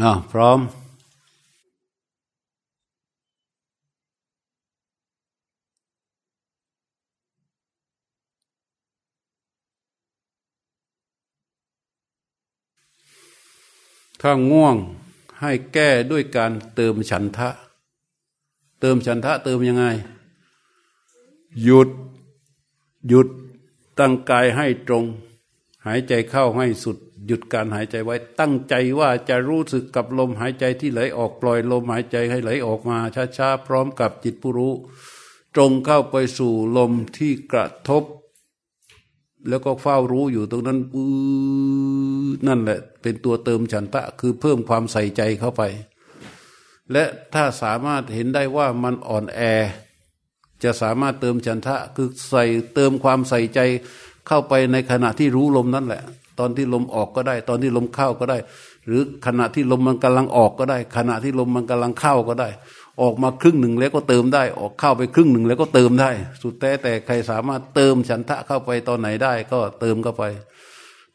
[0.00, 0.60] อ่าพร้อม
[14.20, 14.76] ถ้าง่วง
[15.40, 17.48] ให้แก้ด้วยการเติมฉันทะ
[18.80, 19.84] เติมฉันทะเติมยังไง
[21.62, 21.88] หยุด
[23.08, 23.28] หยุด
[23.98, 25.04] ตั้งกายให้ตรง
[25.86, 26.96] หายใจเข้าให้สุด
[27.26, 32.98] หยุดการหายใจไว้ตั้งใจว่าจะรู้สึกกับลมหายใจที่ไหลออกปล่อยลมหายใจให้ไหลออกมา
[33.36, 34.72] ช้าๆพร้อมกับจิตผู้รู้
[35.54, 38.04] ตรงเข้าไปสู่ลมที่กระทบ
[39.48, 40.78] แล้วก็เฝ้ารู้อยู่ตรงนั้น
[42.46, 45.62] นั่นแหละ เป็นตัวเติมฉันทะคือเพิ่มความใส่ใจเข้าไป
[46.92, 49.40] และถ้าสามารถเห็นได้ว่ามันอ่อนแอ
[50.62, 53.60] จะสามารถเติมฉันทะคือใส่เติมความใส่ใจ
[54.28, 56.02] เข้าไปในขณะที่รู้ลมนั่นแหละ
[56.38, 58.38] ตอนที่ลมออกก็ได้ ตอนที่ลมเข้าก็ได้
[58.86, 62.48] หรือขณะที่ลมมันกำลังออกก็ได้ ขณะที่ลมมันกำลังเข้าก็ได้
[63.02, 66.10] ออกมาครึ่งหนึ่งแล้วก็เติมได้ ออกเข้าไปครึ่งหนึ่งแล้วก็เติมได้
[66.42, 70.24] สุดแต่แต่ใครสามารถเติมฉันทะเข้าไปตอนไหนได้ ก็เติมเข้าไป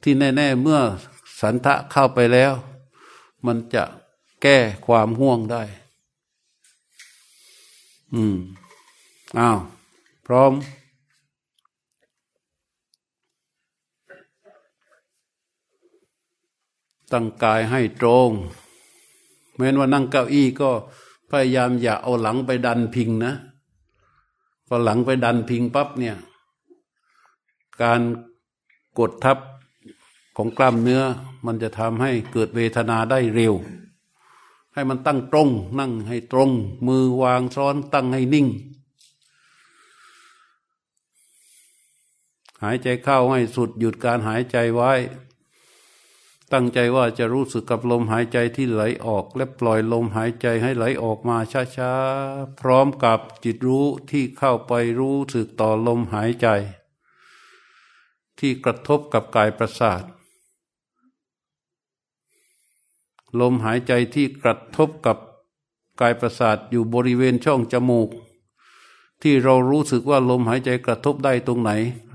[0.03, 0.79] ที่แน่ ๆ เมื่อ
[1.41, 2.53] สันทะเข้าไปแล้ว
[3.45, 3.83] มันจะ
[4.43, 5.63] แก้ความห่วงได้
[8.15, 8.37] อืม
[9.39, 9.59] อ้าว
[10.27, 10.51] พร้อม
[17.13, 18.31] ตั้งกายให้ตรง
[19.55, 20.71] แม้นว่านั่งเก้าอี้ก็
[21.29, 23.33] พยายามอย่าเอาหลังไปดันพิงนะ
[24.67, 26.15] พอหลังไปดันพิงปั๊บเนี่ย
[27.81, 28.01] การ
[28.99, 29.37] กดทับ
[30.37, 31.01] ของกล้ามเนื้อ
[31.45, 33.53] มันจะทำให้เกิดเวทนาได้เร็ว
[34.73, 36.51] ให้มันตั้งตรง นั่งให้ตรง
[36.87, 38.47] มือวางซ้อนตั้งให้นิ่ง
[42.63, 44.91] หายใจเข้าให้สุดหยุดการหายใจไว้
[46.53, 51.37] ตั้งใจว่าจะรู้สึกกับลมหายใจที่ไหลออก และปล่อยลมหายใจให้ไหลออกมา
[51.77, 56.47] ช้าๆ พร้อมกับจิตรู้ที่เข้าไปรู้สึกต่อลมหายใจ
[58.39, 60.03] ที่กระทบกับกายประสาท
[63.39, 65.17] ลมหายใจที่กระทบกับ
[66.01, 68.09] กายประสาทอยู่บริเวณช่องจมูก
[69.21, 71.71] ที่เรารู้สึกว่าลมหายใจกระทบได้ตรงไหน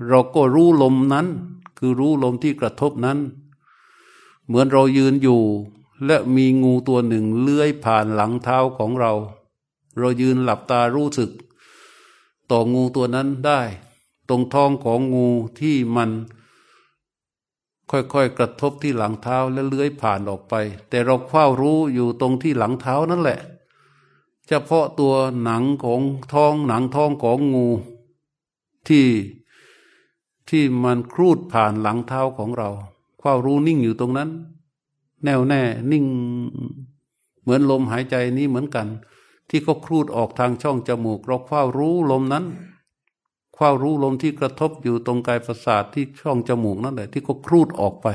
[0.07, 1.27] เราก็รู้ลมนั้น
[1.77, 3.19] คือรู้ลมที่กระทบนั้น
[4.47, 5.41] เหมือนเรายืนอยู่
[6.05, 9.13] และมีงูตัวหนึ่งเลื้อยผ่านหลังเท้าของเรา
[9.97, 11.31] เรายืนหลับตารู้สึก
[12.51, 13.61] ต่องูตัวนั้นได้
[14.29, 15.27] ตรงท้องของงู
[15.59, 16.09] ที่มัน
[17.91, 20.53] ค่อยๆกระทบที่หลังเท้าและเลื้อยผ่านออกไป
[20.89, 23.39] แต่เราเฝ้ารู้อยู่ตรงที่หลังเท้านั่นแหละ
[24.47, 26.01] เฉพาะตัวหนังของ
[26.33, 27.67] ท้องหนังท้องของงู
[28.87, 29.07] ที่
[30.49, 32.69] ที่มันครูดผ่านหลังเท้าของเรา
[33.25, 34.29] เฝ้ารู้นิ่งอยู่ตรงนั้น
[35.23, 35.61] แน่วแน่
[35.91, 36.05] นิ่ง
[37.41, 38.87] เหมือนลมหายใจนี้เหมือนกัน
[39.49, 42.45] ที่เขาครูดออกทางช่องจมูก เราเฝ้ารู้ลมนั้น
[43.55, 48.07] เฝ้ารู้ลมที่กระทบอยู่ตรงกายประสาทที่ช่องจมูกนั่นแหละ ที่เขาครูดออกไป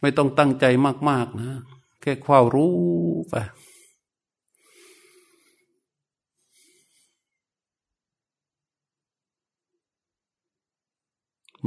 [0.00, 0.64] ไม่ต้องตั้งใจ
[1.08, 1.50] มาก ๆ นะ
[2.00, 2.72] แค่เฝ้ารู้
[3.28, 3.34] ไป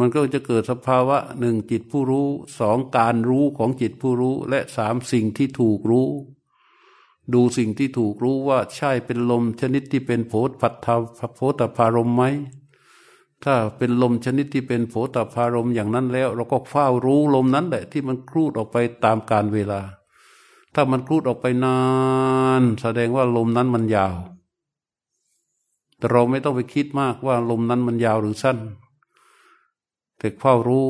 [0.01, 2.27] มันก็จะเกิดสภาวะหนึ่งจิตผู้รู้
[2.59, 6.09] สองการรู้ของจิตผู้รู้ และสามสิ่งที่ถูกรู้
[7.33, 10.95] ดูสิ่งที่ถูกรู้ว่าใช่เป็นลมชนิดที่เป็นโผฏปัตถา
[11.35, 12.23] โผฏพารมไหม
[13.43, 19.81] ถ้าเป็นลมชนิดที่เป็นโผฏพารมอย่างนั้นแล้ว เราก็เฝ้ารู้ลมนั้นแหละ ที่มันครูดออกไปตามการเวลา
[20.75, 21.79] ถ้ามันครูดออกไปนา
[22.61, 24.15] น แสดงว่าลมนั้นมันยาว
[25.97, 28.57] แต่เราไม่ต้องไปคิดมากว่าลมนั้นมันยาวหรือสั้น
[30.21, 30.87] แต่เฝ้ารู้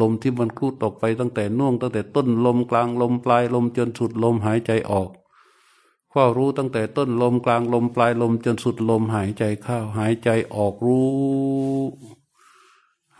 [0.00, 5.10] ลมที่มันคูดออกไปตั้งแต่น่วง ตั้งแต่ต้นลมกลางลมปลายลมจนสุดลมหายใจออก
[6.10, 11.08] เฝ้ารู้ตั้งแต่ต้นลมกลางลมปลายลมจนสุดลมหายใจเข้า หายใจออกรู้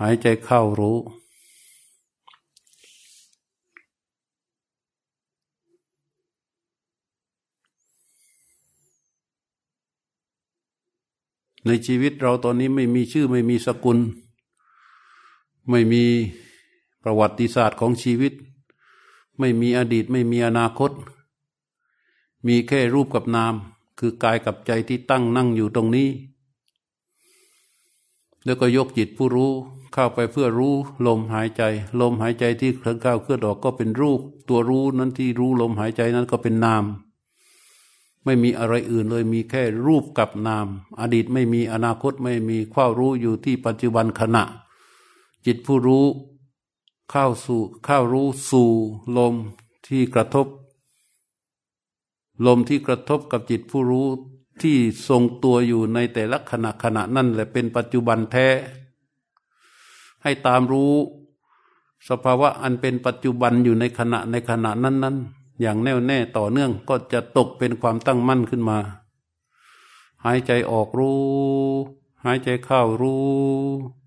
[0.00, 0.98] หายใจเข้ารู้
[11.66, 13.98] ในชีวิตเราตอนนี้ไม่มีชื่อไม่มีสกุล
[15.70, 16.04] ไม่มี
[17.02, 18.32] ประวัติศาสตร์ของชีวิต
[19.38, 20.90] ไม่มีอดีตไม่มีอนาคต
[22.46, 23.54] มีแค่รูปกับนาม
[23.98, 26.08] คือกายกับใจที่ตั้งนั่งอยู่ตรงนี้
[28.44, 29.52] แล้วก็ยกจิตผู้รู้
[29.92, 30.74] เข้าไปเพื่อรู้
[31.06, 31.62] ลมหายใจ
[32.00, 36.84] ลมหายใจที่เคลื่อนเข้าเคลื่อนออกก็เป็นรูป ตัวรู้นั้นที่รู้ลมหายใจนั้นก็เป็นนาม
[38.24, 40.66] ไม่มีอะไรอื่นเลยมีแค่รูปกับนาม
[41.00, 44.44] อดีตไม่มีอนาคตไม่มีข้ารู้อยู่ที่ปัจจุบันขณะ
[45.46, 46.06] จิตผู้รู้
[47.10, 48.70] เข้าสู่เข้ารู้สู่
[49.16, 49.34] ลม
[49.86, 50.46] ที่กระทบ
[52.46, 54.06] ลมที่กระทบกับจิตผู้รู้
[54.62, 54.76] ที่
[55.08, 58.48] ทรงตัวอยู่ในแต่ละขณะขณะนั่นแหละเป็นปัจจุบันแท้
[60.22, 60.94] ให้ตามรู้
[62.08, 68.78] สภาวะอันเป็นปัจจุบันอยู่ในขณะในขณะนั้นๆอย่างแน่วแน่ต่อเนื่องก็จะตกเป็นความตั้งมั่นขึ้นมา
[70.24, 71.20] หายใจออกรู้
[72.24, 73.97] หายใจเข้ารู้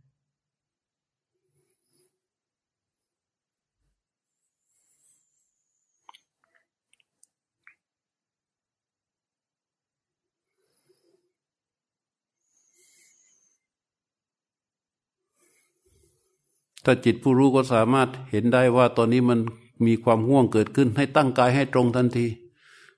[16.83, 19.39] ถ้าจิตผู้รู้ก็สามารถเห็นได้ว่าตอนนี้มัน
[19.86, 22.28] มีความง่วงเกิดขึ้น ให้ตั้งกายให้ตรงทันที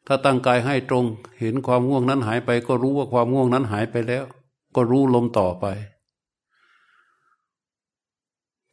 [0.07, 1.05] ถ้าตั้งกายให้ตรง
[1.39, 4.23] เห็นความง่วงนั้นหายไป ก็รู้ว่าความง่วงนั้นหายไปแล้ว
[4.75, 5.65] ก็รู้ลมต่อไป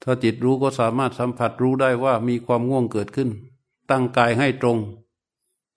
[0.03, 3.31] ถ้าจิตรู้ก็สามารถสัมผัสรู้ได้ว่ามีความง่วงเกิดขึ้น
[3.91, 4.79] ตั้งกายให้ตรง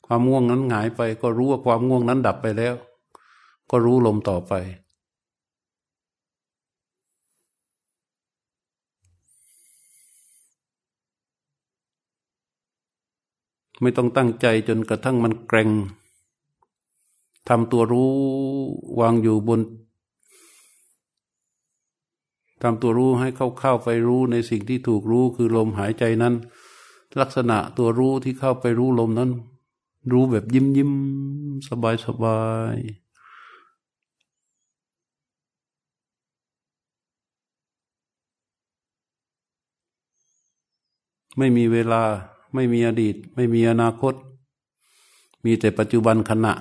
[0.06, 2.76] ความง่วงนั้นหายไป ก็รู้ว่าความง่วงนั้นดับไปแล้ว
[3.70, 4.54] ก็รู้ลมต่อไป
[13.82, 15.70] ไม่ต้องตั้งใจจนกระทั่งมันแกร่ง
[17.50, 18.12] ทำตัวรู้
[19.00, 19.62] วางอยู่บน
[22.62, 26.34] ทำตัวรู้ให้เข้าเข้าไปรู้ในสิ่งที่ถูกรู้คือลมหายใจนั้น
[27.20, 29.32] ลักษณะตัวรู้ที่เข้าไปรู้ลมนั้น
[30.12, 30.92] รู้แบบยิ้มยิ้ม
[31.70, 32.42] สบายสบา
[32.76, 32.78] ย
[41.38, 42.04] ไม่มีเวลา
[42.54, 44.14] ไม่มีอดีต ไม่มีอนาคต
[45.44, 46.54] มีแต่ปัจจุบันขณะ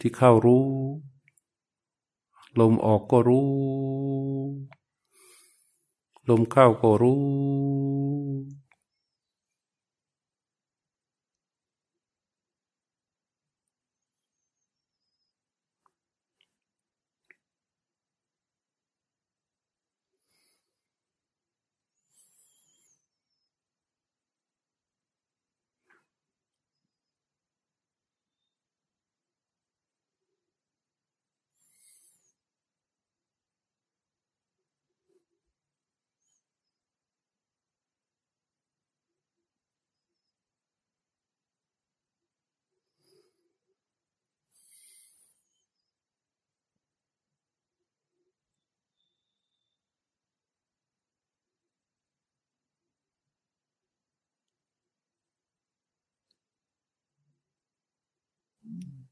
[0.00, 0.64] ที่เข้ารู้
[2.60, 3.48] ลมออกก็รู้
[6.28, 7.20] ลมเข้าก็รู้
[58.76, 59.05] Mm-hmm.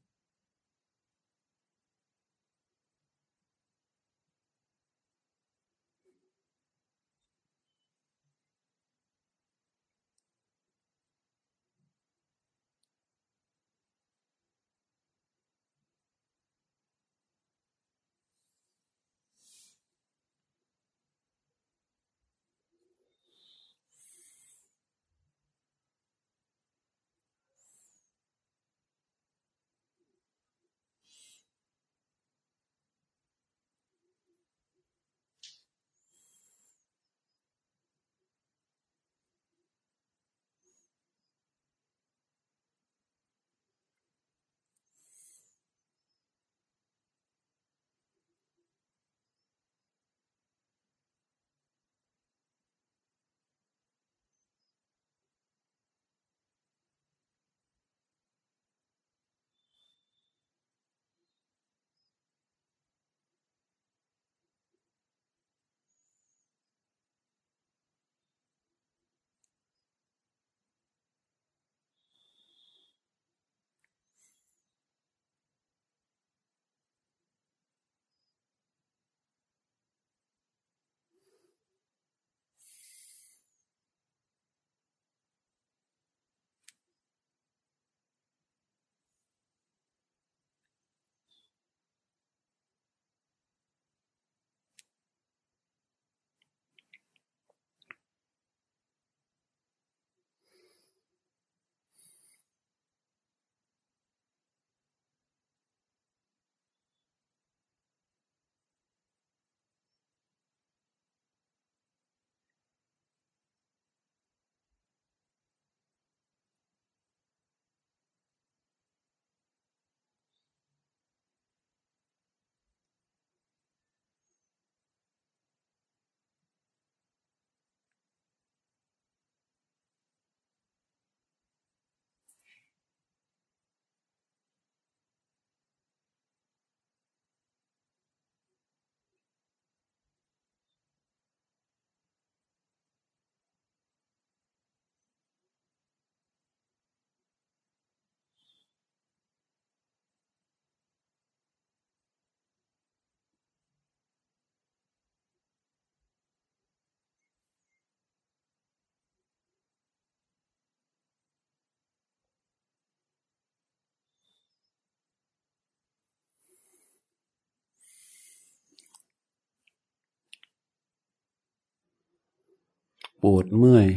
[173.29, 173.87] ปวดเมื่อย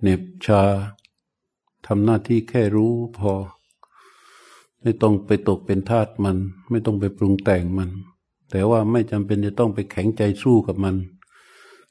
[0.00, 0.62] เหน็บชา
[1.86, 3.32] ทำหน้าที่แค่รู้พอ
[4.80, 6.36] ไม่ต้องไปตกเป็นทาสมัน
[6.70, 7.90] ไม่ต้องไปปรุงแต่งมัน
[8.50, 10.96] แต่ว่าไม่จำเป็นจะต้องไปแข็งใจสู้กับมัน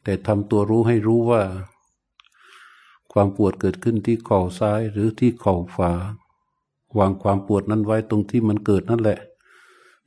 [0.03, 1.41] แต่ทำตัวรู้ให้รู้ว่า
[3.11, 5.91] ความปวดเกิดขึ้นที่เข่าซ้ายหรือที่เข่าขวา
[6.97, 9.19] วางความปวดนั้นไว้ตรงที่มันเกิดนั่นแหละ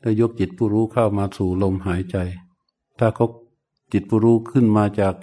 [0.00, 2.16] แล้วยกจิตผู้รู้เข้ามาสู่ลมหายใจ
[2.98, 3.26] ถ้าเขา
[3.92, 5.14] จิตผู้รู้ขึ้นมาจาก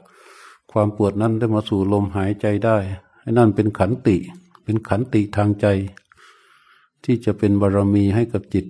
[0.71, 2.77] ความปวดนั้นได้มาสู่ลมหายใจได้
[3.21, 4.17] ไอ้นั่นเป็นขันติ
[4.63, 5.65] เป็นขันติทางใจ
[7.03, 8.65] ที่จะเป็นบารรมีให้กับจิต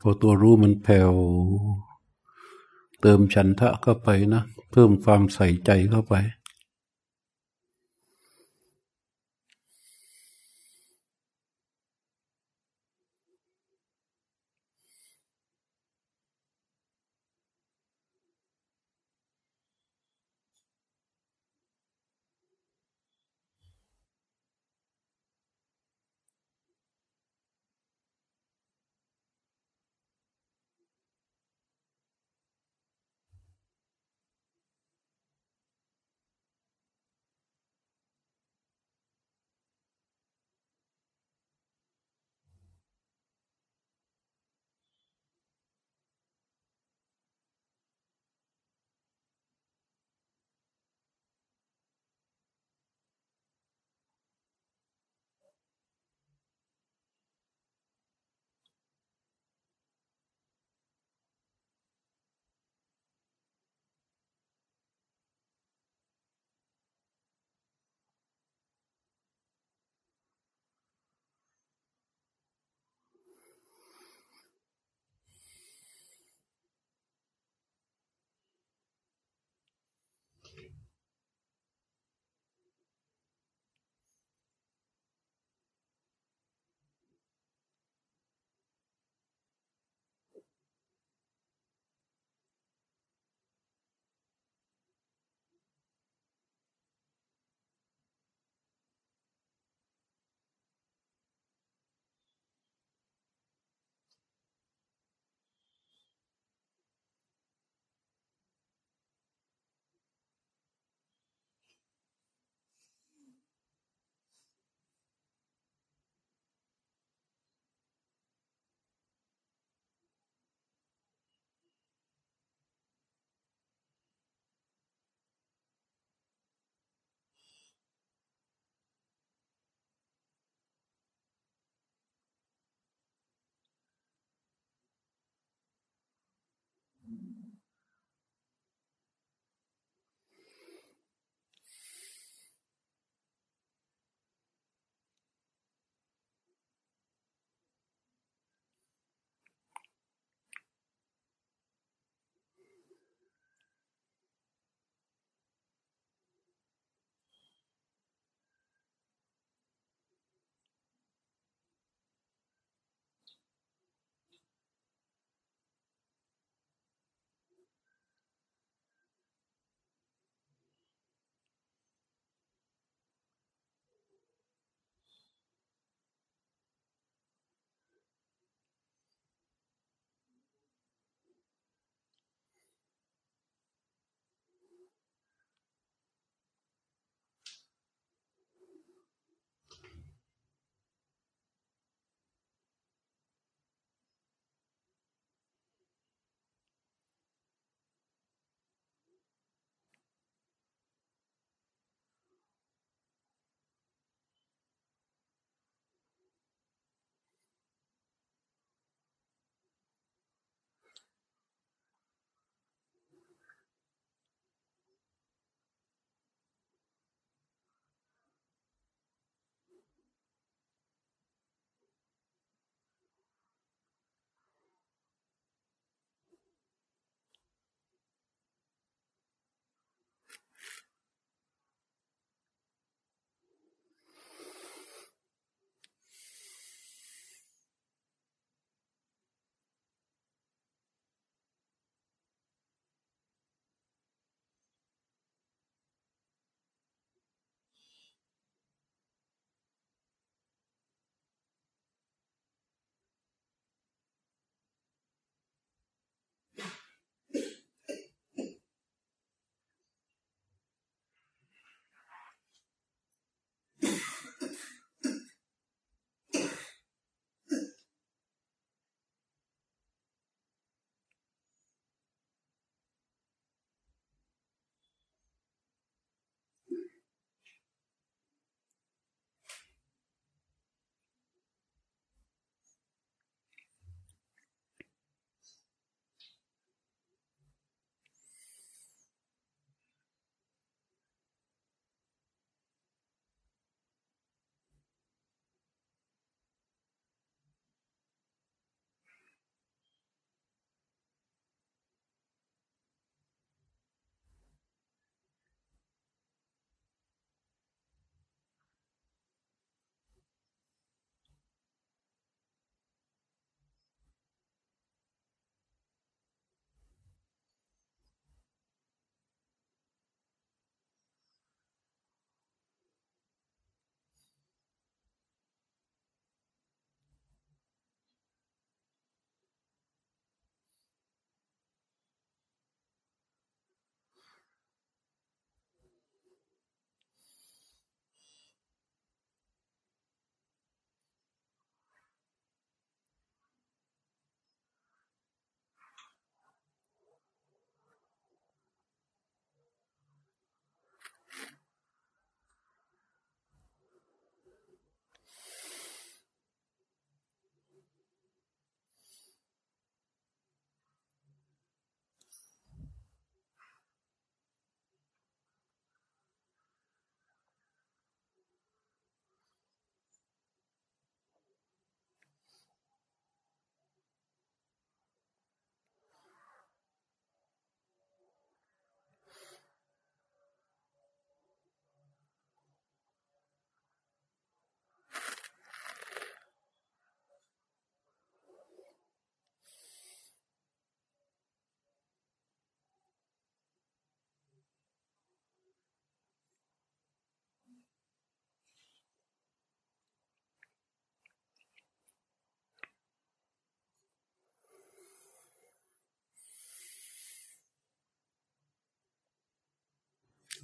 [0.00, 1.12] พอตัวรู้มันแผ่ว
[3.00, 6.14] เติมฉันทะเข้าไปนะ เพิ่มความใส่ใจเข้าไป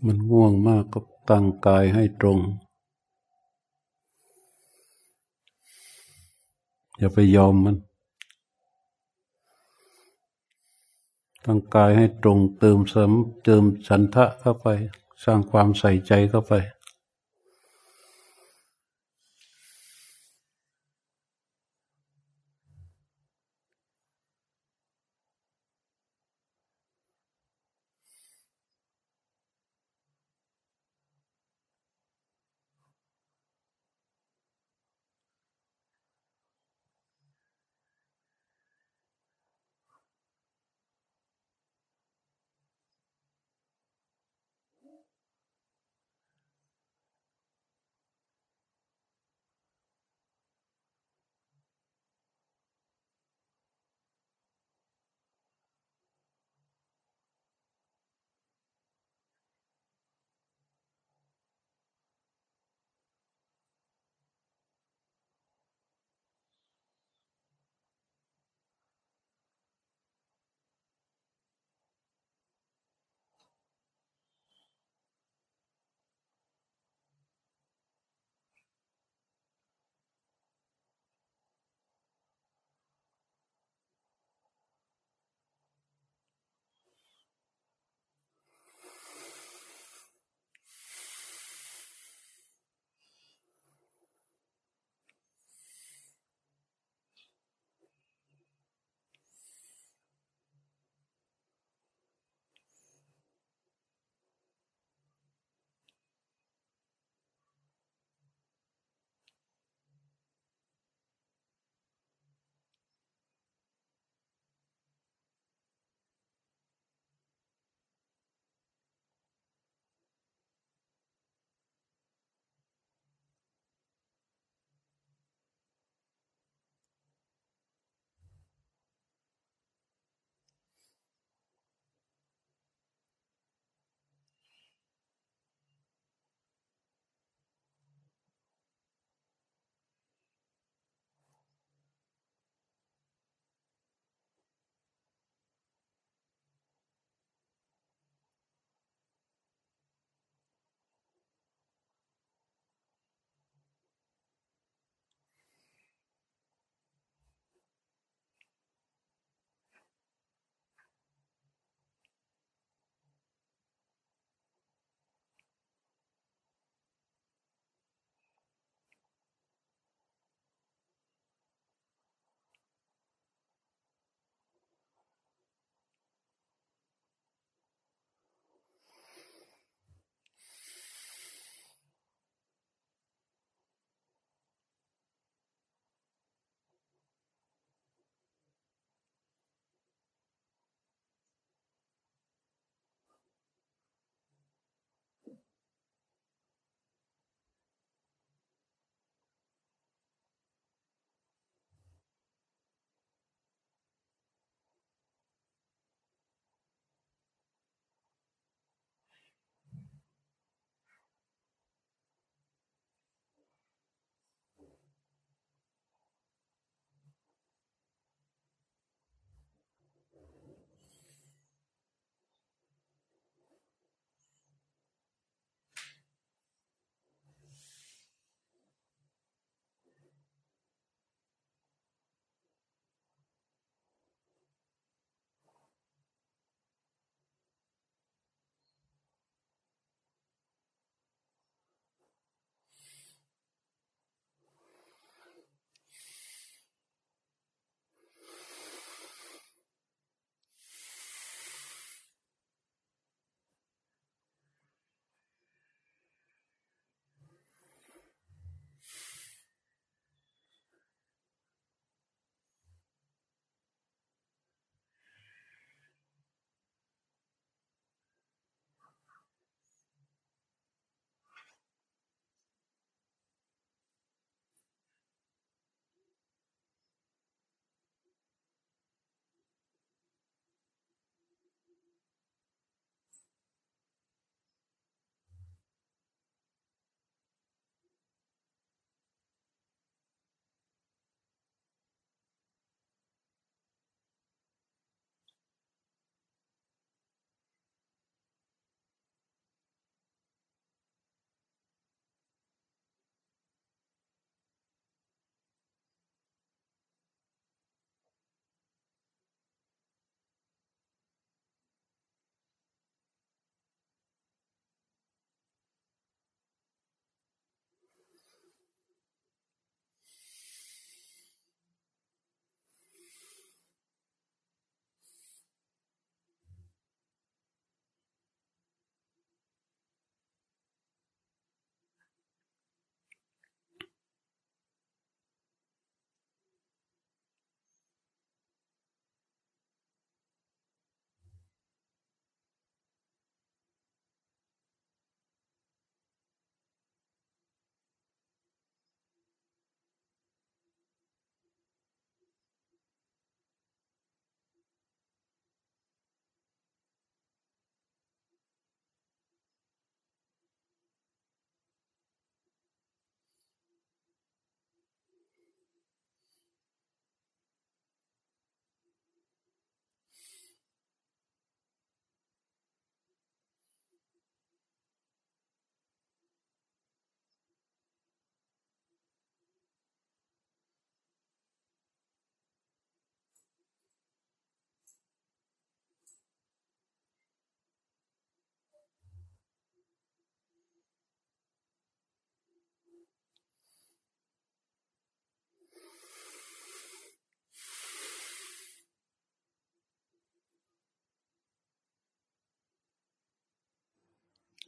[0.05, 2.39] มันง่วงมากก็ตั้งกายให้ตรง
[6.99, 7.77] อย่าไปยอมมัน
[11.45, 13.13] ตั้งกายให้ตรงเติมเสริม
[13.45, 14.67] เติมสันทะเข้าไป
[15.25, 16.53] สร้างความใส่ใจเข้าไป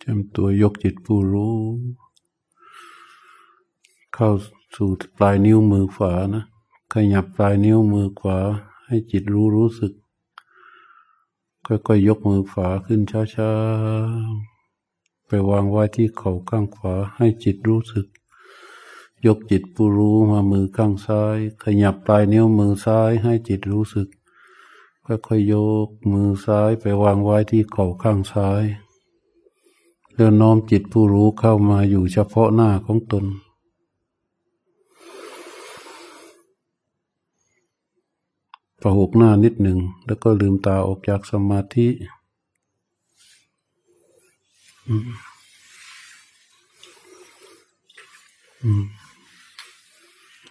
[0.03, 1.57] จำตัวยกจิตผู้รู้
[4.15, 4.31] เข้า
[4.77, 6.45] สู่ปลายนิ้วมือขวานะ
[6.93, 8.39] ขยับปลายนิ้วมือขวา
[8.87, 9.93] ให้จิตรู้รู้สึก
[11.67, 18.07] ค่อยๆยยกมือขวาขึ้นช้าๆ ไปวางไว้ที่เข่าข้างขวา ให้จิตรู้สึก
[19.27, 24.09] ยกจิตผู้รู้มามือข้างซ้าย ขยับปลายนิ้วมือซ้าย ให้จิตรู้สึก
[25.07, 25.55] ค่อยๆย
[25.87, 28.65] กมือซ้ายไปวางไว้ที่เข่าข้างซ้าย
[30.21, 33.25] แล้วน้อมจิตผู้รู้เข้ามาอยู่เฉพาะหน้าของตน
[38.81, 41.89] ประหกหน้านิดหนึ่ง แล้วก็ลืมตาออกจากสมาธิ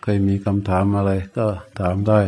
[0.01, 1.45] ใครมีคำถามอะไรก็
[1.79, 2.19] ถามได้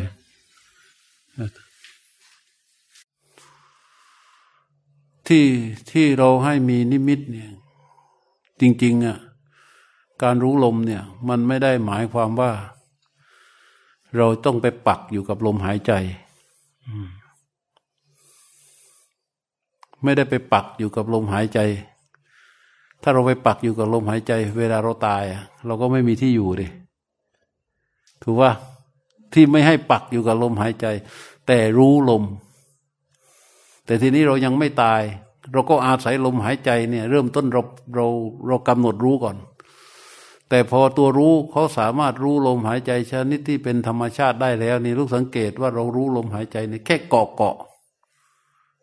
[5.30, 5.46] ที่
[5.92, 7.50] ที่เราให้มีนิมิตเนี่ย
[8.62, 9.18] จริงๆอะ
[10.24, 12.52] การรู้ลมเนี่ยมันไม่ได้หมายความว่า
[14.18, 15.94] เราต้องไปปักอยู่กับลมหายใจ
[20.04, 21.60] ไม่ได้ไปปักอยู่กับลมหายใจ
[23.02, 25.24] ถ้าเราไปปักอยู่กับลมหายใจ เวลาเราตาย
[25.66, 26.68] เราก็ไม่มีที่อยู่ดิ
[28.24, 28.52] ถูกว่า
[29.34, 30.86] ที่ไม่ให้ปักอยู่กับลมหายใจ
[31.48, 32.24] แต่รู้ลม
[33.90, 35.02] แต่ทีนี้เรายังไม่ตาย
[35.54, 37.62] เราก็อาศัยลมหายใจเนี่ย เริ่มต้นเรา
[37.96, 38.08] เรา
[38.48, 39.38] เรากำหนดรู้ก่อน
[40.50, 47.56] แต่พอตัวรู้เขาสามารถรู้ลมหายใจชนิดที่เป็นธรรมชาติได้แล้ว นี่ลูกสังเกตว่าเรารู้ลมหายใจเนี่ยแค่เกาะเกาะ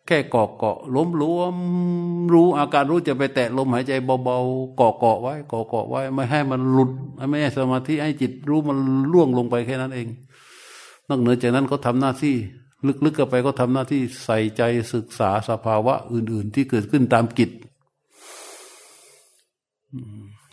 [0.06, 1.56] แค่เกาะเกาะล้มรวม
[2.32, 3.92] รู้อาการรู้จะไปแตะลมหายใจ
[4.24, 6.90] เบาๆเกาะเกาะไว้เกาะเกาะไว้ ไม่ให้มันหลุด
[7.30, 8.76] ไม่ให้สมาธิให้จิตรู้มัน
[9.12, 10.08] ล่วงลงไปแค่นั้นเอง
[11.08, 12.36] นอกเหนือจากนั้นเขาทาหน้าที่
[12.84, 14.62] ลึกๆกันไปก็ทำหน้าที่ใส่ใจ
[14.94, 17.50] ศึกษาสภาวะอื่น ๆ ที่เกิดขึ้นตามกิจ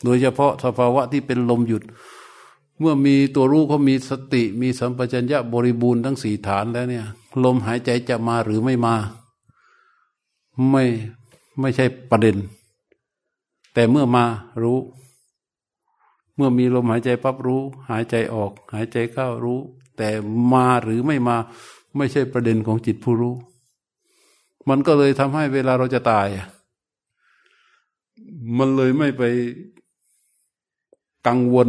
[0.04, 1.84] โดยเฉพาะสภาวะที่เป็นลมหยุด
[2.80, 7.06] เมื่อมีตัวรู้เขามีสติ มีสัมปชัญญะบริบูรณ์ทั้งสี่ฐานแล้วเนี่ย
[7.44, 8.96] ลมหายใจจะมาหรือไม่มา
[10.70, 10.84] ไม่
[11.60, 12.38] ไม่ใช่ประเด็น
[13.74, 14.26] แต่เมื่อมา
[14.62, 14.80] รู้
[16.36, 19.60] เมื่อมีลมหายใจปั๊บรู้ หายใจออก หายใจเข้ารู้
[19.98, 20.10] แต่
[20.54, 21.38] มาหรือไม่มา
[21.98, 23.36] ไม่ใช่ประเด็นของจิตผู้รู้
[24.70, 26.28] มันก็เลยทำให้เวลาเราจะตาย
[28.58, 29.24] มันเลยไม่ไป
[31.28, 31.68] กังวล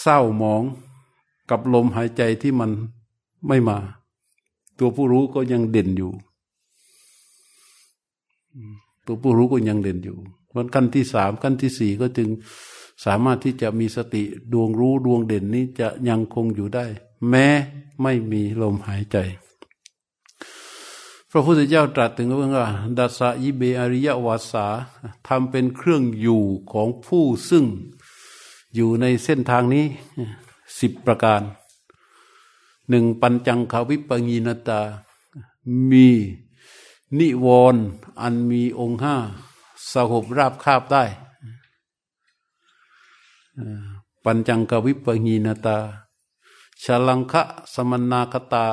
[0.00, 0.62] เศร้าหมอง
[1.50, 2.70] กับลมหายใจที่มัน
[3.48, 3.78] ไม่มา
[4.78, 6.12] ตัวผู้รู้ก็ยังเด่นอยู่
[9.06, 10.16] ตัวผู้รู้ก็ยังเด่นอยู่
[10.54, 12.28] วันขั้นที่สามขั้นที่สี่ก็จึง
[13.04, 16.86] สามารถที่จะมีสติดวงรู้ดวงเด่นนี้จะยังคงอยู่ได้
[17.28, 17.46] แม้
[18.02, 19.16] ไม่มีลมหายใจ
[21.30, 24.66] พระพุทธเจ้าตรัสถึงว่าดัสะยิเบอริยวาสา
[25.26, 27.64] ทำเป็นเครื่องอยู่ของผู้ซึ่ง
[28.74, 29.86] อยู่ในเส้นทางนี้
[30.78, 31.42] สิบประการ
[32.88, 34.80] หนึ่งปัญจังคาวิปงีนตา
[35.90, 36.08] มี
[37.18, 37.82] นิวรณ์
[38.20, 39.16] อันมีองค์ห้า
[39.92, 41.04] สหบราบคาบได้
[44.24, 45.78] ปัญจังกวิปงีนตา
[46.82, 47.42] ชลังคะ
[47.74, 48.66] สมนาคตา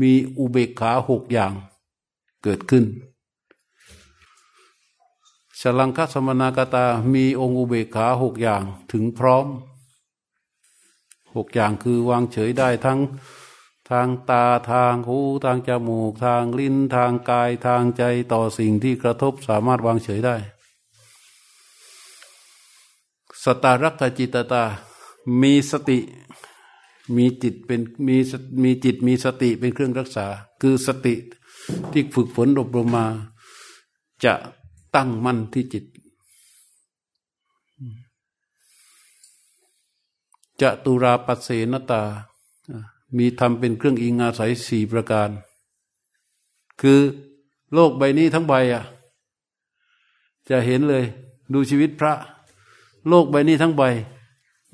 [0.00, 1.52] มีอุเบกขาหกอย่าง
[2.42, 2.84] เกิดขึ้น
[5.60, 8.62] สลังคสมนากตา มีองค์อุเบกขาหกอย่าง
[8.92, 9.46] ถึงพร้อม
[11.34, 12.98] หกอย่างคือวางเฉยได้ทั้ง
[13.90, 20.36] ทางตาทางหูทางจมูก ทางลิ้นทางกายทางใจต่อสิ่งที่กระทบสามารถวางเฉยได้
[23.62, 24.62] ตารักจิตตา
[25.40, 25.98] มีสติ
[27.16, 28.16] มีจิตเป็นมี
[28.62, 30.26] มีจิตมีสติเป็นเครื่องรักษา
[30.60, 31.14] คือสติ
[31.92, 33.06] ที่ฝึกฝนอบรมมา
[34.24, 34.34] จะ
[34.94, 35.84] ตั้งมั่นที่จิต
[40.60, 42.02] จะตุราปัสเสนตา
[43.16, 45.30] มีธรรมเป็นเครื่องอิงอาศัยสี่ประการ
[46.80, 47.00] คือ
[47.72, 48.84] โลกใบนี้ทั้งใบอะ
[50.48, 51.04] จะเห็นเลย
[51.52, 52.14] ดูชีวิตพระ
[53.08, 53.82] โลกใบนี้ทั้งใบ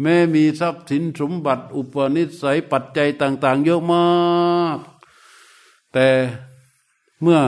[0.01, 4.05] แม้มีทรัพย์สินสมบัติ อุปนิสัยปัจจัยต่าง ๆ เยอะมา
[4.77, 4.79] ก
[5.93, 6.09] แต่
[7.23, 7.41] เมื่อ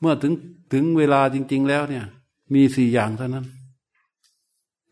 [0.00, 0.32] เมื่อถึง
[0.72, 2.04] ถึงเวลาจริง ๆ แล้วเนี่ย
[2.54, 3.46] มีสี่อย่างเท่านั้น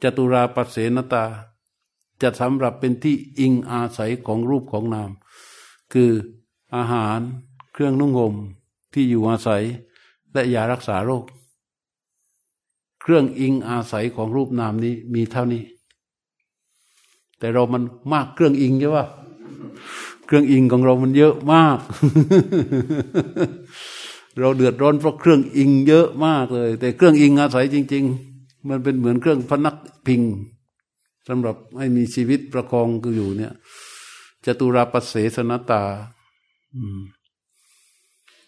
[0.03, 1.25] จตุราปัสเสนตา
[2.23, 5.11] จะสำหรับเป็นที่อิงอาศัยของรูปของนาม
[5.93, 6.11] คือ
[6.75, 7.21] อาหาร
[7.73, 8.35] เครื่องนุ่งห่ม
[8.93, 9.65] ที่อยู่อาศัย
[10.33, 11.25] และยารักษาโรค
[13.09, 15.63] เครื่องอิงอาศัยของรูปนามนี้มีเท่านี้
[17.39, 19.07] แต่เรามันมากเครื่องอิงใช่ปะ
[20.27, 21.79] เครื่องอิงของเรามันเยอะมาก
[24.39, 28.05] เราเดือดร้อนเพราะเครื่องอิงเยอะมากเลย แต่เครื่องอิงอาศัยจริง
[28.37, 30.23] ๆ มันเป็นเหมือนเครื่องพนักพิง
[31.29, 33.53] สำหรับให้มีชีวิตประคองกูอยู่เนี่ย
[34.45, 35.83] จตุราปเสสนตา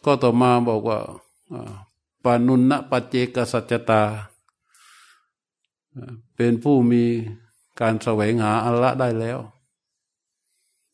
[0.04, 0.98] ก็ต่อมาบอกว่า
[2.24, 4.02] ปานุนนะปัจเจกสัจตา
[6.36, 7.04] เป็นผู้มี
[7.80, 9.38] การแสวงหาอัลละได้แล้ว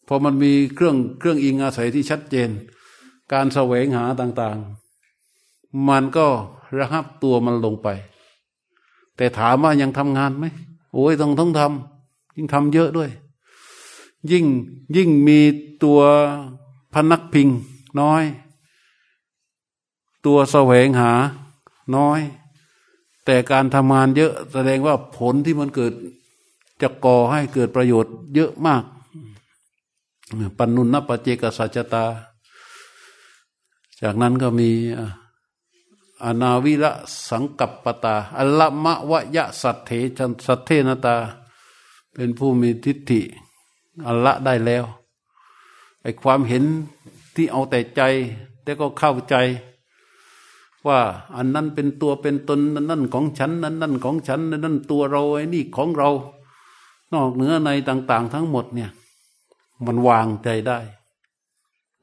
[0.06, 2.50] พอมันมีเครื่องเครื่องอิงอาศัยที่ชัดเจน
[3.32, 6.26] การแสวงหาต่างๆ มันก็
[6.78, 7.88] ระหับตัวมันลงไป
[9.16, 10.44] แต่ถามว่ายังทำงานไหม
[10.94, 13.10] โอ้ยต้องต้องทำยิ่งทำเยอะด้วย
[14.30, 14.44] ยิ่ง
[14.96, 15.38] ยิ่งมี
[15.84, 16.00] ตัว
[16.94, 17.48] พนักพิง
[18.00, 18.22] น้อย
[20.26, 21.12] ตัวแสวงหา
[21.96, 22.20] น้อย
[23.26, 25.92] แต่การทำงานเยอะแสดงว่าผลที่มันเกิด
[26.82, 28.84] จะก่อให้เกิดประโยชน์เยอะมาก
[30.58, 32.04] ปันนุนนปเจกสัจตา
[34.02, 34.70] จากนั้นก็มี
[36.24, 36.92] อนาวิระ
[37.28, 41.16] สังกัปปตา อัลละมะวะยะสัตเถชันสัตเทนตา
[42.14, 43.20] เป็นผู้มีทิฏฐิ
[44.06, 44.84] อัลละได้แล้ว
[46.02, 46.64] ไอความเห็น
[47.34, 48.00] ที่เอาแต่ใจ
[48.62, 49.34] แต่ก็เข้าใจ
[50.88, 51.00] ว่า
[51.36, 56.10] อันนั้นเป็นตัวเป็นตนนั่นนั่นของฉันนั่นนั่นของฉันนั่นนั่นตัวเราไอ้นี่ของเรา
[57.12, 58.90] นอกเหนือในต่าง ๆ ทั้งหมดเนี่ย
[59.86, 60.78] มันวางใจได้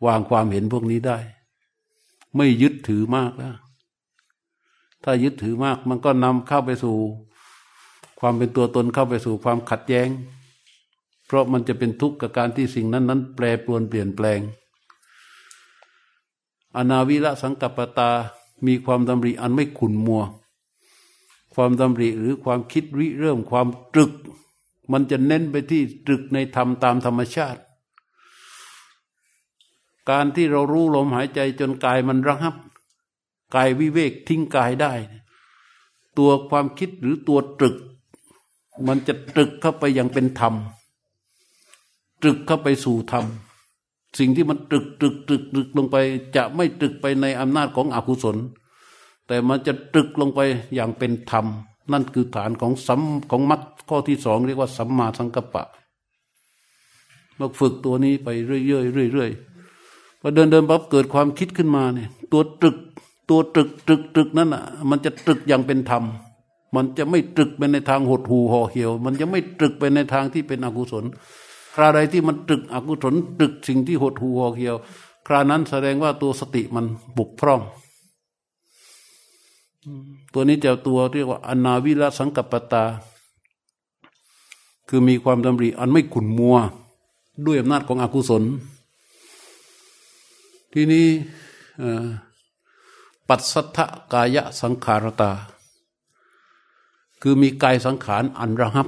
[0.06, 1.18] วางความเห็นพวกนี้ได้
[2.36, 3.56] ไม่ยึดถือมากแล้ว
[5.04, 6.96] ถ้ายึดถือมากมันก็นำเข้าไปสู่
[8.20, 10.10] ความเป็นตัวตนเข้าไปสู่ความขัดแย้ง
[11.26, 14.40] เพราะมันจะเป็นทุกข์กับการที่สิ่งนั้นนั้นแปรปรวนเปลี่ยนแปลง
[16.76, 18.12] อนาวิระสังกัปตา
[18.66, 20.24] มีความดำริอันไม่ขุนมัว
[21.54, 24.12] ความดำริหรือความคิดริเริ่มความตรึก
[24.92, 27.62] มันจะเน้นไปที่ตรึกในธรรมตามธรรมชาติ
[30.10, 32.56] การที่เรารู้ลมหายใจจนกายมันระงับ
[33.56, 34.94] กายวิเวกทิ้งกายได้
[36.18, 37.76] ตัวความคิดหรือตัวตรึก
[38.88, 40.54] มันจะตรึกเข้าไปอย่างเป็นธรรม
[42.22, 43.26] ตรึกเข้าไปสู่ธรรม
[44.20, 45.96] สิ่งที่มันตรึกตรึกตรึกตรึกลงไป
[46.36, 48.38] จะไม่ตรึกไปในอำนาจของอกุศล
[49.28, 50.40] แต่มันจะตรึกลงไป
[50.76, 51.46] อย่างเป็นธรรม
[51.92, 53.02] นั่นคือฐานของสัม
[53.32, 55.66] ของมัดข้อที่สองเรียกว่าสัมมาสังกัปปะ
[57.40, 58.62] มาฝึกตัวนี้ไปเรื่อ
[59.10, 62.78] ยๆเรื่อยๆพอเดินเดินปั๊บเกิดความคิดขึ้นมาเนี่ย ตัวตรึก
[63.30, 66.04] ตัวตรึกตรึกตรึกนั่นอะ มันจะตรึกอย่างเป็นธรรม
[66.76, 71.06] มันจะไม่ตรึกไปในทางหดหูห่อเหี่ยว มันจะไม่ตรึกไปในทางที่เป็นอกุศล
[71.74, 74.76] คราใดที่มันตรึกอกุศลตรึกสิ่งที่หดหูห่อเหี่ยว
[75.28, 76.86] ครานั้นแสดงว่าตัวสติมัน
[77.18, 77.62] บุกพร่อง
[80.34, 82.84] ตัวนี้จะตัวเรียกว่าอนาวิรสังกปตา
[84.90, 86.58] คือมีความดำริอันไม่ขุนมัว
[87.46, 88.44] ด้วยอำนาจของอกุศล
[90.74, 91.08] ทีนี้
[93.28, 93.78] ปัสสัทธ
[94.14, 95.32] กายสังขารตา
[97.22, 98.88] คือมีกายสังขารอันระหับ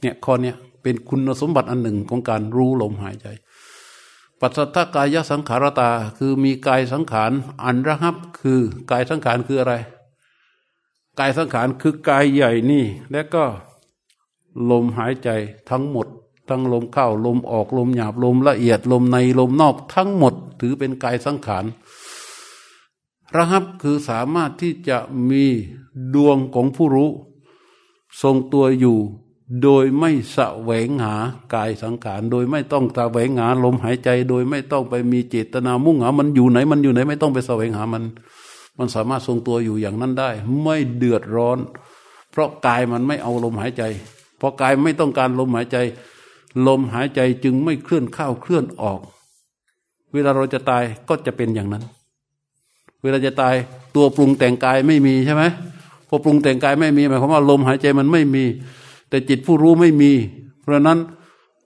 [0.00, 0.52] เนี่ยข้อนี้
[0.84, 3.26] เป็นคุณสมบัติอันหนึ่งของการรู้ลมหายใจ
[4.40, 7.32] ปัสสัทธกายสังขารตาคือมีกายสังขาร
[7.64, 8.60] อันระหับคือ
[8.90, 9.74] กายสังขารคืออะไร
[11.18, 13.44] กายสังขารคือกายใหญ่นี่ และก็
[14.70, 15.28] ลมหายใจ
[15.70, 16.06] ทั้งหมด
[16.48, 21.64] ทั้งลมเข้าลมออกลมหยาบลมละเอียดลมในลมนอกทั้งหมด ถือเป็นกายสังขาร
[23.36, 24.98] ระหับคือสามารถที่จะ
[25.30, 25.44] มี
[26.14, 27.10] ดวงของผู้รู้
[28.22, 28.98] ทรงตัวอยู่
[29.62, 31.14] โดยไม่สะแหวงหา
[31.54, 38.04] กายสังขาร โดยไม่ต้องสะแหวงหาลมหายใจ โดยไม่ต้องไปมีเจตนามุ่งหา มันอยู่ไหนมันอยู่ไหน ไม่ต้องไปสแสวงหามัน
[38.78, 40.30] มันสามารถทรงตัวอยู่อย่างนั้นได้
[40.62, 41.58] ไม่เดือดร้อน
[42.30, 43.82] เพราะกายมันไม่เอาลมหายใจ
[44.38, 45.76] เพราะกายไม่ต้องการลมหายใจ
[46.66, 49.00] ลมหายใจจึงไม่เคลื่อนเข้าเคลื่อนออก
[50.12, 51.84] เวลาเราจะตายก็จะเป็นอย่างนั้น
[53.02, 53.54] เวลาจะตาย
[53.96, 55.44] ตัวปรุงแต่งกายไม่มีใช่ไหม
[56.08, 58.44] พอปรุงแต่งกายไม่มีหมายความว่าลมหายใจมันไม่มี
[59.08, 60.12] แต่จิตผู้รู้ไม่มี
[60.60, 60.98] เพราะนั้น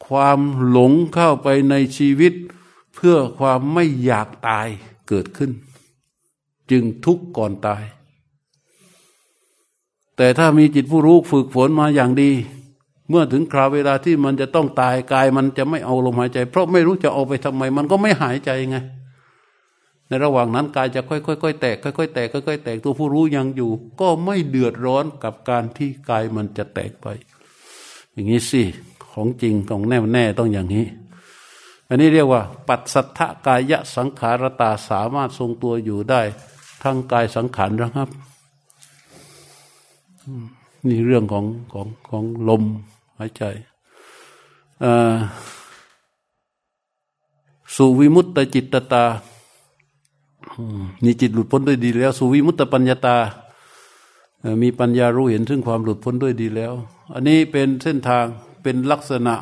[0.07, 2.33] ความหลงเข้าไปในชีวิต
[2.95, 4.69] เพื่อความไม่อยากตาย
[5.09, 5.51] เกิดขึ้น
[6.71, 7.85] จึงทุกข์ก่อนตาย
[10.17, 12.31] แต่ถ้ามีจิตผู้รู้ฝึกฝนมาอย่างดี
[13.09, 18.77] เมื่อถึงคราวเวลาที่มันจะต้องตายกายมันจะไม่เอาลมหายใจ เพราะไม่รู้จะเอาไปทำไม มันก็ไม่หายใจไง
[20.09, 21.17] ในระหว่างนั้นกายจะค่
[21.49, 27.07] อยๆแตกค่อยๆแตกค่อยๆแตกตัวผู้รู้ยังอยู่ ก็ไม่เดือดร้อนกับการที่กายมันจะแตกไป
[28.13, 28.63] อย่างนี้สิ
[29.13, 30.87] ของจริงของแน่แน่ต้องอย่างนี้
[31.89, 36.21] อันนี้เรียกว่า ปัจสัทธกายะสังขารตาสามารถทรงตัวอยู่ได้
[36.83, 38.09] ทั้งกายสังขารนะครับ
[40.87, 42.63] นี่เรื่องของของของลม
[43.19, 43.43] หายใจ
[47.75, 49.05] สุวิมุตตจิตตา
[51.05, 53.17] มีจิตหลุดพ้นด้วยดีแล้ว สุวิมุตตปัญญาตา
[54.63, 56.73] มีปัญญารู้เห็นถึงความหลุดพ้นด้วยดีแล้ว
[57.13, 58.25] อันนี้เป็นเส้นทาง
[58.63, 59.35] เป็นลักษณะ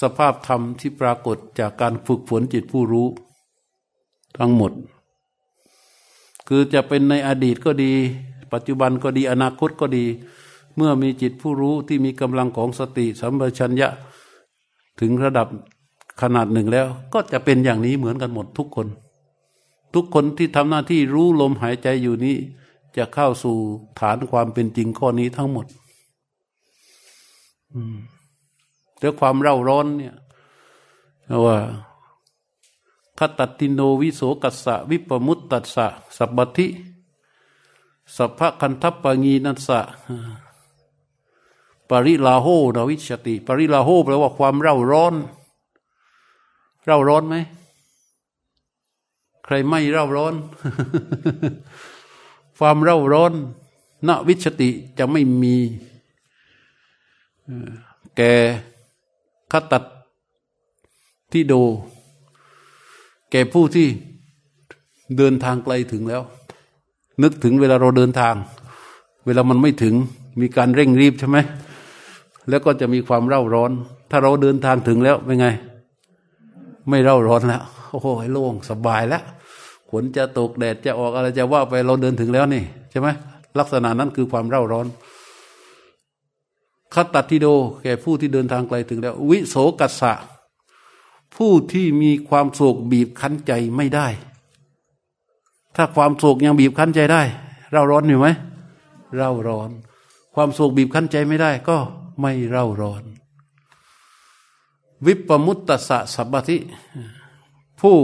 [0.00, 3.06] สภาพธรรมที่ปรากฏจากการฝึกฝนจิตผู้รู้
[4.38, 4.72] ทั้งหมด
[6.48, 7.92] คือจะเป็นในอดีตก็ดี
[8.52, 10.04] ปัจจุบันก็ดีอนาคตก็ดี
[10.76, 13.88] เมื่อมีจิตผู้รู้ที่มีกำลังของสติสัมปชัญญะ
[15.00, 15.48] ถึงระดับ
[16.22, 18.86] ขนาดหนึ่งแล้ว ก็จะเป็นอย่างนี้เหมือนกันหมดทุกคน
[19.94, 22.36] ทุกคนที่ทำหน้าที่รู้ลมหายใจอยู่นี้
[22.96, 23.56] จะเข้าสู่
[24.00, 25.66] ฐานความเป็นจริงข้อนี้ทั้งหมด
[27.74, 27.96] อืม
[28.98, 30.14] แต่ความเร่าร้อนเนี่ย
[31.44, 31.56] ว่า
[33.18, 35.86] คตัติโนวิโสกัสสะวิปมุตตัสสะ
[36.16, 36.66] สัพพทิ
[38.16, 39.80] สัพพคันทัปปงีนัสสะ
[41.88, 45.14] ปริลาโหนาวิชติ ปริลาโหแปลว่าความเร่าร้อน
[46.84, 47.36] เร่าร้อนไหม
[49.44, 50.34] ใครไม่เร่าร้อน
[52.58, 53.32] ความเร่าร้อน
[54.08, 55.56] นวิชติจะไม่มี
[58.16, 58.20] แก
[59.52, 59.82] คตัด
[61.32, 61.54] ที่โด
[63.30, 63.88] แก่ผู้ที่
[65.16, 66.22] เดินทางไกลถึงแล้ว
[67.22, 68.34] นึกถึงเวลาเราเดินทาง
[69.26, 69.94] เวลามันไม่ถึง
[70.40, 71.38] มีการเร่งรีบใช่ไหม
[72.48, 73.70] แล้วก็จะมีความเร่าร้อน
[74.10, 75.46] ถ้าเราเดินทางถึงแล้วเป็นไง
[76.88, 77.62] ไม่เร่าร้อนแล้ว
[77.92, 79.22] โอ้โหโล่งสบายแล้ว
[79.88, 83.08] ฝนจะตกแดดจะออกอะไรจะว่าไปเราเดินถึงแล้วนี่ใช่ไหม
[83.58, 84.86] ลักษณะนั้นคือความเร่าร้อน
[86.94, 87.46] คตัติโด
[87.82, 90.12] แก่ผู้ที่เดินทางไกลถึงแล้ว วิโสกัสสะ
[91.36, 94.06] ผู้ที่มีความโศกบีบคั้นใจไม่ได้
[95.76, 97.22] ถ้าความโศกยังบีบคั้นใจได้
[97.72, 98.28] เราร้อนอยู่ไหม
[99.16, 99.70] เร่าร้อน
[100.34, 101.76] ความโศกบีบคั้นใจไม่ได้ ก็
[102.20, 103.02] ไม่เร่าร้อน
[105.06, 106.56] วิปมุตตสะสัพพทิ
[107.82, 107.98] ผู้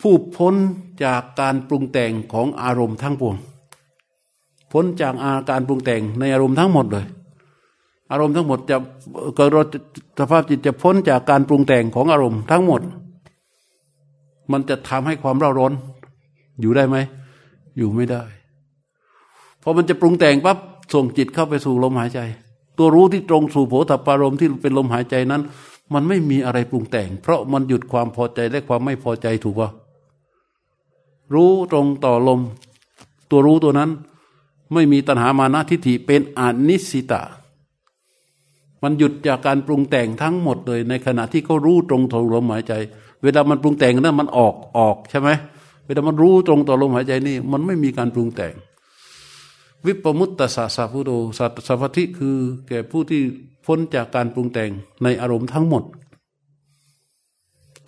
[0.00, 0.54] ผู้พ้น
[1.04, 3.36] จากการปรุงแต่งของอารมณ์ทั้งปวง
[4.72, 7.06] พ้นจากอาการปรุงแต่งในอารมณ์ทั้งหมดเลย
[8.12, 8.76] อารมณ์ทั้งหมดจะ
[9.36, 9.50] เกิด
[10.18, 12.80] สภาพจิตจะพ้นจากการปรุงแต่งของอารมณ์ทั้งหมด
[14.52, 15.72] มันจะทำให้ความเร่าร้อน
[16.60, 16.96] อยู่ได้ไหม
[17.76, 18.22] อยู่ไม่ได้
[19.62, 20.58] พอมันจะปรุงแต่งปั๊บ
[20.94, 22.20] ส่งจิตเข้าไปสู่ลมหายใจ
[22.78, 25.42] ตัวรู้ที่ตรงสู่โผฏฐารมที่เป็นลมหายใจนั้น
[25.94, 29.70] มันไม่มีอะไรปรุงแต่ง เพราะมันหยุดความพอใจและความไม่พอใจถูกป่ะ
[31.34, 32.40] รู้ตรงต่อลม
[33.30, 33.90] ตัวรู้ตัวนั้น
[34.72, 37.22] ไม่มีตัณหามานะทิฏฐิเป็นอนิสิตะ
[38.82, 42.72] มันหยุดจากการปรุงแต่งทั้งหมดเลย ในขณะที่เขารู้ตรงต่อลมหายใจ
[43.22, 45.28] เวลามันปรุงแต่งนั้นมันออกออกใช่ไหม
[45.86, 48.54] เวลามันรู้ตรงต่อลมหายใจนี่ มันไม่มีการปรุงแต่ง
[49.86, 52.36] วิปมุตตสาสาพุโดสัตสัพพิคือ
[52.68, 53.22] แก่ผู้ที่
[53.66, 54.70] พ้นจากการปรุงแต่ง
[55.02, 55.84] ในอารมณ์ทั้งหมด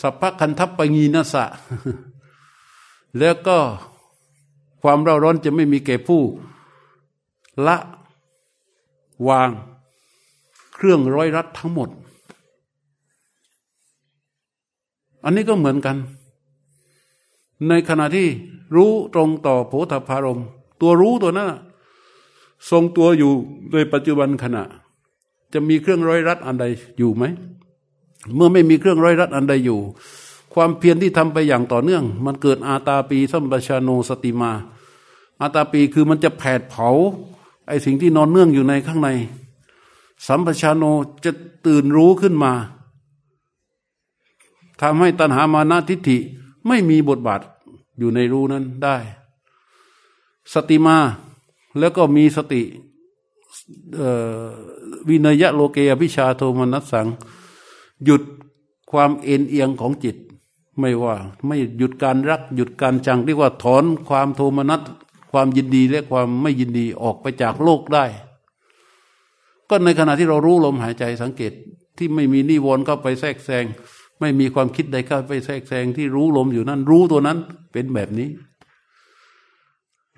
[0.03, 1.45] สัพพคันทัพปงีนัสะ
[3.19, 3.59] แล้วก็
[4.83, 6.23] ความเร่าร้อนจะไม่มีแก่ผู้
[7.67, 7.77] ละ
[9.29, 9.51] วาง
[10.75, 11.89] เครื่องร้อยรัดทั้งหมด
[15.25, 15.97] อันนี้ก็เหมือนกัน
[17.69, 18.29] ในขณะที่
[18.77, 20.41] รู้ตรงต่อโพธพารม
[20.81, 21.53] ตัวรู้ตัวนั้น
[22.71, 23.33] ทรงตัวอยู่
[23.71, 24.63] โดยปัจจุบันขณะ
[25.53, 26.65] จะมีเครื่องร้อยรัดอันใด
[26.99, 27.25] อยู่ไหม
[28.35, 29.81] เมื่อไม่มีเครื่องร้อยรัดอันใดอยู่
[30.55, 34.53] ความเพียรที่ทำไปอย่างต่อเนื่อง มันเกิดอาตาปีสัมปชาโนสติมา
[35.41, 36.89] อาตาปีคือมันจะแผดเผา
[37.69, 39.09] ไอ้สิ่งที่นอนเนื่องอยู่ในข้างใน
[40.27, 40.85] สัมปชานโน
[41.25, 41.31] จะ
[41.67, 42.53] ตื่นรู้ขึ้นมา
[44.81, 46.19] ทำให้ตัณหามานาทิฏฐิ
[46.67, 47.41] ไม่มีบทบาท
[47.99, 48.97] อยู่ในรู้นั้นได้
[50.55, 50.97] สติมา
[51.79, 52.63] แล้วก็มีสติ
[55.09, 57.07] วินยะโลเกยพิชาโทมนัสสัง
[58.05, 58.23] หยุด
[58.91, 60.17] ความเอ็นเอียงของจิต
[60.79, 61.15] ไม่ว่า
[61.47, 64.81] ไม่หยุดการรัก หยุดการจังเรียกว่าถอนความโทมนัส
[65.33, 68.05] ความยินดีและความไม่ยินดีออกไปจากโลกได้
[69.69, 71.53] ก็ในขณะที่เรารู้ลมหายใจสังเกต
[71.97, 73.65] ที่ไม่มีนิวรณ์เข้าไปแทรกแซง
[74.21, 77.39] ไม่มีความคิดใดเข้าไปแทรกแซงที่รู้ลมอยู่นั้น รู้ตัวนั้น
[77.73, 78.29] เป็นแบบนี้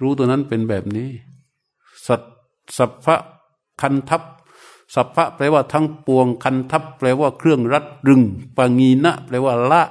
[0.02, 1.08] รู้ตัวนั้นเป็นแบบนี้
[2.06, 2.20] สัต
[2.78, 3.16] สัพพะ
[3.80, 4.22] คันทัพ
[4.94, 8.22] สัพพะแปลว่าทั้งปวง คันทัพแปลว่าเครื่องรัดรึง
[8.56, 9.82] ปางีนะแปลว่าละ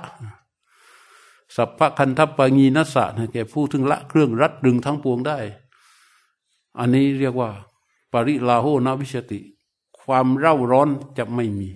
[1.55, 5.37] สัพพะคันทัปปงีนัสสะแก่ผู้ถึงละเครื่องรัดดึงทั้งปวงได้
[6.79, 7.49] อันนี้เรียกว่า
[8.11, 9.39] ปริลาโหนาวิชติ
[10.01, 11.69] ความเร่าร้อนจะไม่มี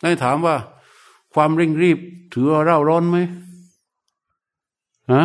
[0.00, 0.56] ได้ถามว่า
[1.34, 1.98] ความเร่งรีบ
[2.32, 3.16] ถือว่าเร่าร้อนไหม
[5.12, 5.24] ฮะ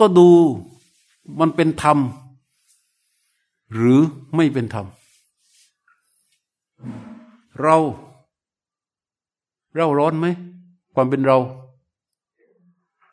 [0.00, 0.28] ก็ดู
[1.40, 1.98] มันเป็นธรรม
[3.74, 4.00] หรือ
[4.36, 4.86] ไม่เป็นธรรม
[7.60, 7.76] เรา
[9.74, 10.26] เร่าร้อนไหม
[10.94, 11.38] ความเป็นเรา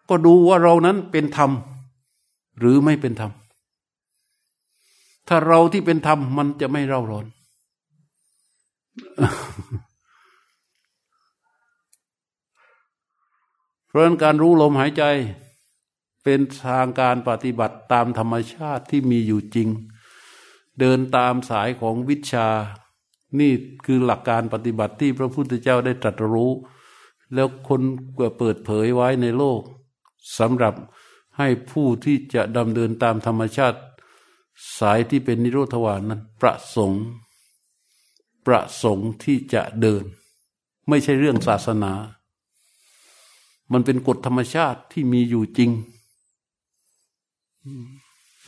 [0.10, 1.52] ก็ดูว่าเรานั้นเป็นธรรม
[2.60, 3.32] หรือไม่เป็นธรรม
[5.28, 7.26] ถ้าเราที่เป็นธรรมมันจะไม่เร่าร้อน
[13.88, 15.04] เพราะนั้นการรู้ลมหายใจ
[16.24, 19.70] เป็นทางการปฏิบัติตามธรรมชาติที่มีอยู่จริง
[20.80, 22.48] เดินตามสายของวิชา
[23.40, 23.52] นี่
[23.86, 26.52] คือหลักการปฏิบัติที่พระพุทธเจ้าได้ตรัสรู้
[27.34, 27.82] แล้วคน
[28.20, 29.62] ก็เปิดเผยไว้ในโลก
[30.40, 30.76] สำหรับ
[31.38, 33.80] ให้ผู้ที่จะดำเนินตามธรรมชาติ
[34.80, 37.04] สายที่เป็นนิโรธวานนั้น ประสงค์
[38.46, 40.04] ประสงค์ที่จะเดิน
[40.90, 41.94] ไม่ใช่เรื่องศาสนา
[43.72, 45.72] มันเป็นกฎธรรมชาติที่มีอยู่จริง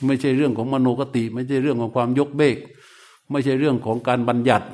[0.05, 2.57] ไม่ใช่เรื่องของมโนกติ ไม่ใช่เรื่องของความยกเบก
[3.31, 4.67] ไม่ใช่เรื่องของการบัญญัติ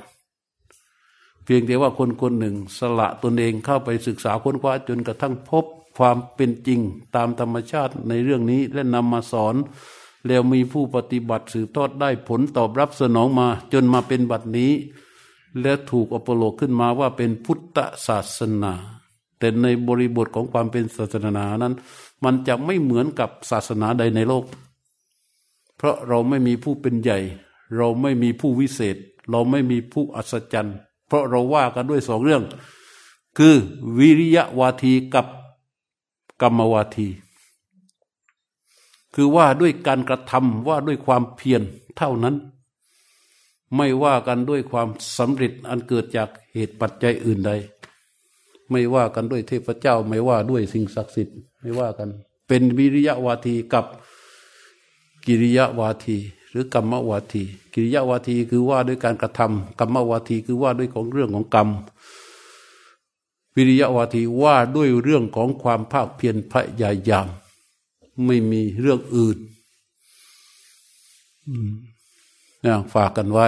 [1.44, 5.66] เพียงแต่ว่าคนคนหนึ่งสละตนเองเข้าไปศึกษาค้นคว้าจนกระทั่งพบ
[5.98, 6.80] ความเป็นจริง
[7.16, 9.56] ตามธรรมชาติในเรื่องนี้และนำมาสอน
[10.28, 14.72] แล้วมีผู้ปฏิบัติสืบทอดได้ผลตอบรับสนองมาจนมาเป็นบัดนี้
[15.62, 18.74] และถูกอปโลกขึ้นมาว่าเป็นพุทธศาสนา
[19.40, 21.74] แต่ในบริบทของความเป็นศาสนานั้น
[22.24, 24.44] มันจะไม่เหมือนกับศาสนาใดในโลก
[25.82, 27.20] เพราะเราไม่มีผู้เป็นใหญ่
[27.78, 28.98] เราไม่มีผู้วิเศษ
[29.30, 30.78] เราไม่มีผู้อัศจรรย์
[31.08, 32.44] เพราะเราว่ากันด้วยสองเรื่อง
[33.38, 33.56] คือ
[33.98, 35.26] วิริยะวาทีกับ
[36.42, 37.08] กรรมวาที
[39.16, 41.62] คือว่าด้วยการกระทำว่าด้วยความเพียร
[41.98, 42.36] เท่านั้น
[43.76, 47.52] ไม่ว่ากันด้วยความสำเร็จอันเกิดจากเหตุปัจจัยอื่นใด
[48.72, 52.10] ไม่ว่ากันด้วยเทพเจ้า ไม่ว่าด้วยสิ่งศักดิ์สิทธิ์ ไม่ว่ากัน
[52.48, 53.86] เป็นวิริยะวาทีกับ
[55.26, 56.18] กิริยาวาที
[56.50, 57.44] หรือกรรมวาที
[57.74, 61.70] กิริยาวาทีคือว่าด้วยการกระทำกรรมวาทีคือว่าด้วยของเรื่องของกรรม
[63.56, 67.28] วิริยาวาทีว่าด้วยเรื่องของความภาคเพียรพยายาม
[68.26, 69.38] ไม่มีเรื่องอื่น
[72.66, 73.48] นะฝากกันไว้